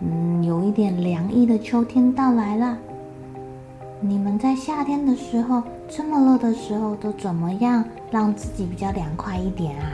[0.00, 2.76] 嗯，有一点凉意的秋天到来了。
[4.00, 9.92] 你们在夏天的时候，这么热的时候，都怎么样让自己比较凉快一点啊？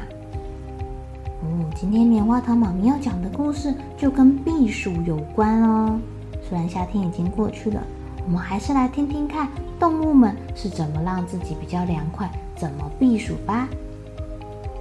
[1.44, 5.98] 嗯，今天棉花糖妈咪要讲的故事就跟避暑有关哦。
[6.42, 7.80] 虽然夏天已经过去了，
[8.26, 12.28] 我们还是来听听看动物们是怎么让自己比较凉快。
[12.56, 13.68] 怎么避暑吧？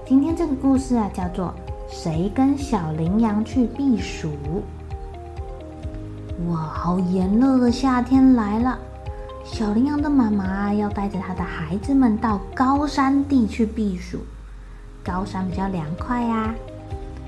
[0.06, 1.54] 今天这个故事啊，叫做
[1.94, 4.30] 《谁跟小羚羊去避暑》。
[6.50, 8.78] 哇，好炎热的夏天来了！
[9.44, 14.20] 小羚羊的妈妈要带着她的孩子们到高山地去避暑。
[15.04, 16.54] 高山比较凉快呀。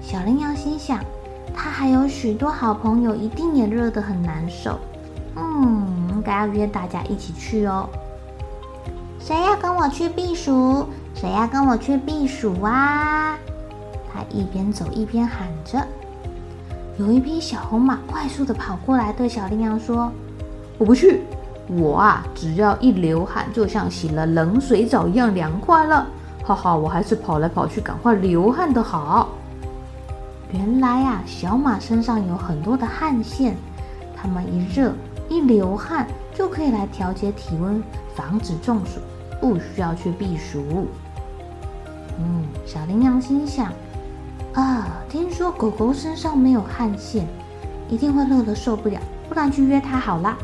[0.02, 1.00] 小羚羊心想，
[1.55, 4.80] 它还有许多好朋友，一定也热得很难受。
[5.36, 7.89] 嗯，应该要约大家一起去哦。
[9.20, 10.88] 谁要跟我去避暑？
[11.14, 13.38] 谁要跟我去避暑啊？
[14.14, 15.86] 他一边走一边喊着。
[16.97, 20.11] 有一匹小红马快速地跑过来，对小羚羊说
[20.77, 21.21] ：“我不去，
[21.67, 26.08] 我啊，只要一流汗，就像洗了冷水澡一样凉快了。
[26.43, 29.30] 哈哈，我还是跑来跑去，赶快流汗的好。”
[30.53, 33.55] 原来啊，小马身上有很多的汗腺，
[34.15, 34.93] 它们一热
[35.30, 36.05] 一流汗，
[36.36, 37.82] 就可以来调节体温，
[38.15, 38.99] 防止中暑。
[39.42, 40.87] 不需要去避暑。
[42.17, 43.73] 嗯，小羚羊心想：
[44.53, 47.25] 啊，听说狗狗身上没有汗腺，
[47.89, 50.37] 一定会热得受不了，不然去约它好了。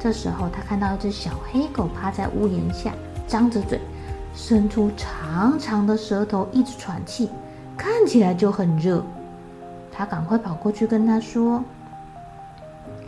[0.00, 2.92] 这时候，他看到一只小黑狗趴在屋檐下，
[3.26, 3.80] 张着嘴，
[4.34, 7.30] 伸出长长的舌头，一直喘气，
[7.76, 9.04] 看起来就很热。
[9.92, 11.62] 他赶快跑过去跟他说：“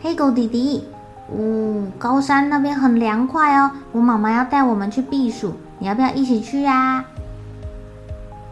[0.01, 0.87] 黑狗弟弟。”
[1.29, 7.03] 哦，高山那边很凉快哦，我妈妈要带我们去避暑，你要不要一起去呀？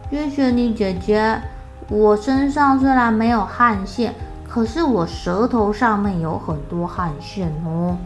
[0.08, 1.42] 谢谢你，姐姐。
[1.88, 4.14] 我身上虽然没有汗腺，
[4.48, 7.96] 可是我舌头上面有很多汗腺哦。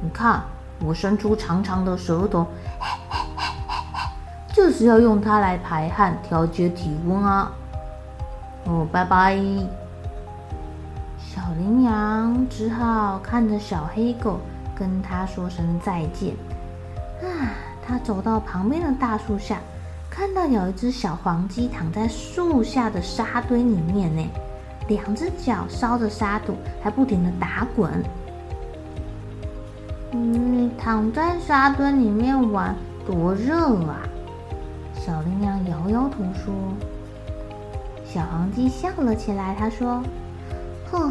[0.00, 0.40] 你看，
[0.82, 2.46] 我伸出长长的舌头，
[2.78, 3.48] 嘿嘿嘿
[3.92, 7.52] 嘿，就是要用它来排汗、调节体温啊。
[8.64, 9.36] 哦，拜拜。
[11.18, 14.40] 小羚羊只好看着小黑狗，
[14.74, 16.34] 跟它说声再见。
[17.22, 17.52] 啊，
[17.86, 19.58] 它走到旁边的大树下，
[20.20, 24.22] 看到有一只小黄鸡躺在树下的沙堆里面呢，
[24.86, 27.90] 两只脚烧着沙土，还不停地打滚。
[30.12, 32.76] 嗯躺在沙堆里面玩，
[33.06, 34.02] 多热啊！
[34.92, 36.52] 小羚羊摇摇头说。
[38.04, 40.02] 小黄鸡笑了起来，他说
[40.92, 41.10] ：“哼。”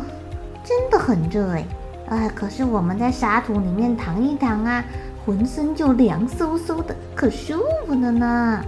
[0.63, 1.65] 真的很热哎，
[2.09, 2.31] 啊！
[2.35, 4.85] 可是我们在沙土里面躺一躺啊，
[5.25, 8.63] 浑身就凉飕飕的，可舒服了呢。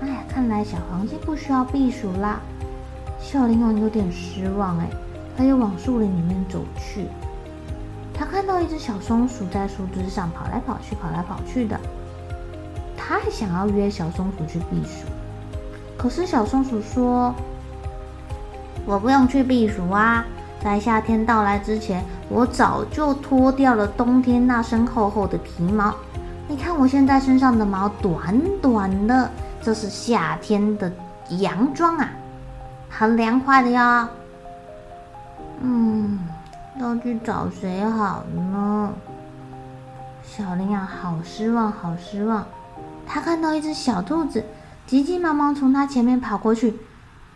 [0.00, 2.40] 哎呀，看来小黄鸡不需要避暑啦。
[3.20, 4.88] 小羚羊有点失望哎，
[5.36, 7.06] 他又往树林里面走去。
[8.14, 11.78] 他看到一只小松鼠在树枝上跑来跑去，跑来跑去的。
[12.96, 15.06] 他还想要约小松鼠去避暑，
[15.96, 17.34] 可是小松鼠说
[18.84, 20.24] ：“我不用去避暑啊。”
[20.60, 25.94] 在夏天到来之前，我早就脱掉了冬天那身厚厚的皮毛。
[26.48, 29.30] 你看我现在身上的毛短短的，
[29.62, 30.90] 这是夏天的
[31.40, 32.08] 洋装啊，
[32.88, 34.08] 很凉快的哟。
[35.60, 36.18] 嗯，
[36.80, 38.92] 要去找谁好呢？
[40.22, 42.46] 小羚羊好失望，好失望。
[43.06, 44.44] 他看到一只小兔子，
[44.86, 46.76] 急急忙忙从他前面跑过去。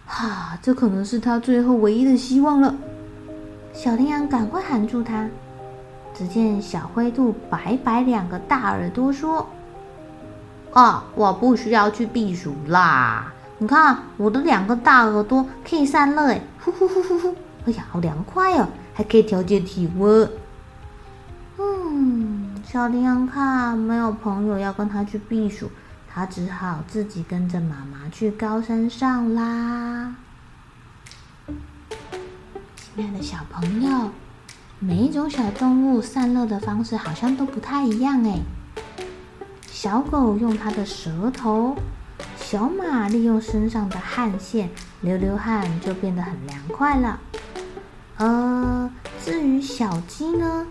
[0.07, 2.75] 哈，这可能是他最后唯一的希望了。
[3.73, 5.29] 小羚羊赶快喊住他。
[6.15, 9.47] 只见小灰兔摆摆两个大耳朵说
[10.73, 13.33] ：“啊，我不需要去避暑啦！
[13.59, 17.37] 你看我的两个大耳朵可以散热，哎，呼呼呼呼呼！
[17.67, 18.67] 哎呀，好凉快哦！
[18.95, 20.29] 还可以调节体温。
[21.59, 25.71] 嗯，小羚羊看没有朋友要跟他去避暑，
[26.09, 30.15] 他只好自己跟着妈妈去高山上啦。
[32.77, 34.11] 亲爱的小朋友，
[34.79, 38.41] 每一种小动物散热的方式好像都不太一样哎。
[39.83, 41.75] 小狗用它的舌头，
[42.37, 44.71] 小马利用身上的汗腺
[45.01, 47.19] 流流汗就变得很凉快了。
[48.17, 48.89] 呃，
[49.25, 50.65] 至于小鸡呢，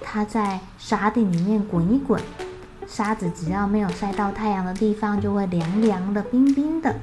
[0.00, 2.18] 它在沙地里面滚一滚，
[2.86, 6.96] 沙子只要没有晒到太阳的地方就会凉凉的、冰冰的，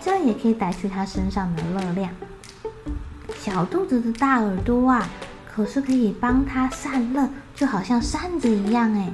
[0.00, 2.12] 这样也可以带去它身上的热量。
[3.36, 5.08] 小兔子的大耳朵啊，
[5.52, 9.12] 可是可以帮它散热，就好像扇子一样哎。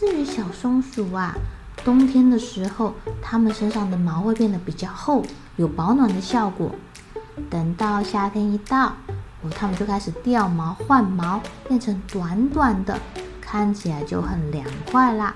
[0.00, 1.34] 至于小松鼠啊，
[1.84, 5.22] 冬天的时候，它们身上的毛会变得比较厚，
[5.56, 6.74] 有保暖的效果。
[7.50, 8.94] 等到夏天一到，
[9.42, 12.98] 哦，它们就开始掉毛换毛，变成短短的，
[13.42, 15.34] 看起来就很凉快啦。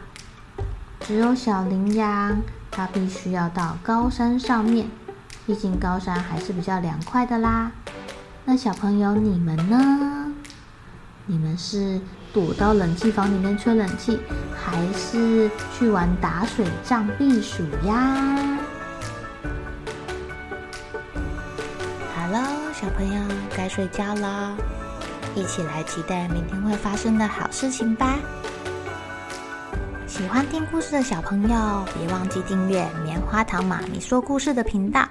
[1.01, 2.41] 只有小羚羊，
[2.71, 4.89] 它必须要到高山上面，
[5.45, 7.71] 毕竟高山还是比较凉快的啦。
[8.47, 10.33] 那小朋友，你们呢？
[11.27, 12.01] 你们是
[12.35, 14.19] 躲到冷气房里面吹冷气，
[14.53, 15.49] 还是
[15.79, 18.59] 去玩打水仗避暑呀？
[22.13, 22.45] 好了，
[22.75, 23.23] 小朋友
[23.57, 24.57] 该睡觉了，
[25.37, 28.17] 一起来期待明天会发生的好事情吧！
[30.09, 35.09] 喜欢听故事的小朋友，别忘记订阅棉花糖妈咪说故事的频道。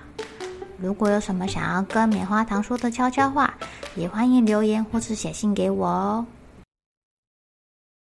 [0.77, 3.53] 如果有什么想要跟棉花糖说的悄悄话，
[3.95, 6.25] 也欢迎留言或是写信给我哦。